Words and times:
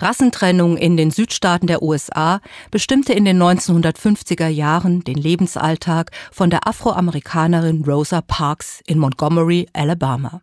Rassentrennung 0.00 0.76
in 0.76 0.96
den 0.96 1.10
Südstaaten 1.10 1.66
der 1.66 1.82
USA 1.82 2.40
bestimmte 2.70 3.12
in 3.12 3.24
den 3.24 3.42
1950er 3.42 4.48
Jahren 4.48 5.04
den 5.04 5.16
Lebensalltag 5.16 6.10
von 6.32 6.50
der 6.50 6.66
Afroamerikanerin 6.66 7.84
Rosa 7.84 8.20
Parks 8.22 8.82
in 8.86 8.98
Montgomery, 8.98 9.68
Alabama. 9.72 10.42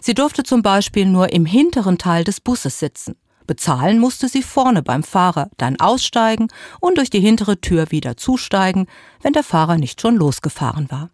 Sie 0.00 0.14
durfte 0.14 0.42
zum 0.42 0.62
Beispiel 0.62 1.06
nur 1.06 1.32
im 1.32 1.44
hinteren 1.44 1.98
Teil 1.98 2.24
des 2.24 2.40
Busses 2.40 2.78
sitzen. 2.78 3.16
Bezahlen 3.46 3.98
musste 3.98 4.28
sie 4.28 4.42
vorne 4.42 4.82
beim 4.82 5.02
Fahrer, 5.02 5.50
dann 5.56 5.78
aussteigen 5.78 6.48
und 6.80 6.98
durch 6.98 7.10
die 7.10 7.20
hintere 7.20 7.60
Tür 7.60 7.90
wieder 7.90 8.16
zusteigen, 8.16 8.86
wenn 9.22 9.32
der 9.32 9.44
Fahrer 9.44 9.76
nicht 9.76 10.00
schon 10.00 10.16
losgefahren 10.16 10.90
war. 10.90 11.10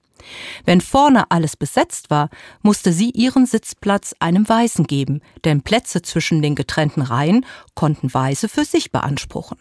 Wenn 0.64 0.80
vorne 0.80 1.30
alles 1.30 1.56
besetzt 1.56 2.10
war, 2.10 2.30
musste 2.62 2.92
sie 2.92 3.10
ihren 3.10 3.46
Sitzplatz 3.46 4.14
einem 4.18 4.48
Weißen 4.48 4.86
geben, 4.86 5.20
denn 5.44 5.62
Plätze 5.62 6.02
zwischen 6.02 6.42
den 6.42 6.54
getrennten 6.54 7.02
Reihen 7.02 7.46
konnten 7.74 8.12
Weiße 8.12 8.48
für 8.48 8.64
sich 8.64 8.92
beanspruchen. 8.92 9.58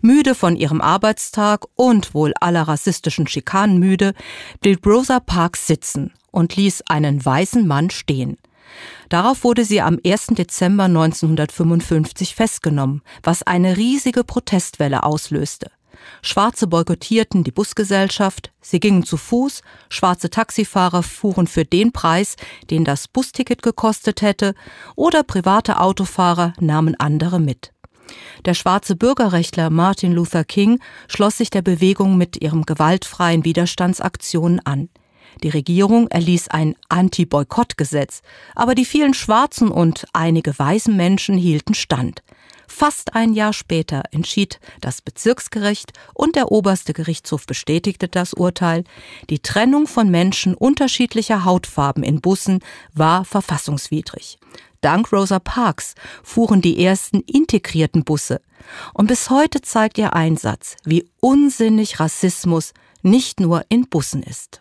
Müde 0.00 0.34
von 0.34 0.56
ihrem 0.56 0.80
Arbeitstag 0.80 1.64
und 1.74 2.14
wohl 2.14 2.32
aller 2.40 2.62
rassistischen 2.62 3.26
Schikanen 3.26 3.78
müde, 3.78 4.14
blieb 4.60 4.86
Rosa 4.86 5.20
Parks 5.20 5.66
sitzen 5.66 6.12
und 6.30 6.56
ließ 6.56 6.82
einen 6.88 7.24
weißen 7.24 7.66
Mann 7.66 7.90
stehen. 7.90 8.36
Darauf 9.08 9.44
wurde 9.44 9.64
sie 9.64 9.80
am 9.80 9.98
1. 10.04 10.28
Dezember 10.28 10.84
1955 10.84 12.34
festgenommen, 12.34 13.02
was 13.22 13.42
eine 13.42 13.76
riesige 13.76 14.24
Protestwelle 14.24 15.02
auslöste. 15.02 15.70
Schwarze 16.22 16.66
boykottierten 16.66 17.44
die 17.44 17.50
Busgesellschaft, 17.52 18.52
sie 18.60 18.80
gingen 18.80 19.04
zu 19.04 19.16
Fuß, 19.16 19.62
schwarze 19.88 20.30
Taxifahrer 20.30 21.02
fuhren 21.02 21.46
für 21.46 21.64
den 21.64 21.92
Preis, 21.92 22.36
den 22.70 22.84
das 22.84 23.08
Busticket 23.08 23.62
gekostet 23.62 24.22
hätte, 24.22 24.54
oder 24.96 25.22
private 25.22 25.80
Autofahrer 25.80 26.52
nahmen 26.60 26.94
andere 26.98 27.40
mit. 27.40 27.72
Der 28.44 28.54
schwarze 28.54 28.96
Bürgerrechtler 28.96 29.70
Martin 29.70 30.12
Luther 30.12 30.44
King 30.44 30.80
schloss 31.08 31.38
sich 31.38 31.50
der 31.50 31.62
Bewegung 31.62 32.16
mit 32.16 32.42
ihrem 32.42 32.66
gewaltfreien 32.66 33.44
Widerstandsaktionen 33.44 34.60
an. 34.66 34.88
Die 35.42 35.48
Regierung 35.48 36.08
erließ 36.08 36.48
ein 36.48 36.74
Anti-Boykott-Gesetz, 36.88 38.22
aber 38.54 38.74
die 38.74 38.84
vielen 38.84 39.14
schwarzen 39.14 39.68
und 39.70 40.06
einige 40.12 40.58
weißen 40.58 40.94
Menschen 40.94 41.36
hielten 41.38 41.74
stand. 41.74 42.22
Fast 42.74 43.14
ein 43.14 43.34
Jahr 43.34 43.52
später 43.52 44.02
entschied 44.12 44.58
das 44.80 45.02
Bezirksgericht 45.02 45.92
und 46.14 46.36
der 46.36 46.50
oberste 46.50 46.94
Gerichtshof 46.94 47.46
bestätigte 47.46 48.08
das 48.08 48.32
Urteil, 48.32 48.84
die 49.28 49.40
Trennung 49.40 49.86
von 49.86 50.10
Menschen 50.10 50.54
unterschiedlicher 50.54 51.44
Hautfarben 51.44 52.02
in 52.02 52.20
Bussen 52.22 52.60
war 52.94 53.24
verfassungswidrig. 53.26 54.38
Dank 54.80 55.12
Rosa 55.12 55.38
Parks 55.38 55.94
fuhren 56.24 56.62
die 56.62 56.82
ersten 56.82 57.20
integrierten 57.20 58.04
Busse. 58.04 58.40
Und 58.94 59.06
bis 59.06 59.28
heute 59.28 59.60
zeigt 59.60 59.98
ihr 59.98 60.14
Einsatz, 60.14 60.76
wie 60.82 61.08
unsinnig 61.20 62.00
Rassismus 62.00 62.72
nicht 63.02 63.38
nur 63.38 63.64
in 63.68 63.86
Bussen 63.88 64.22
ist. 64.22 64.60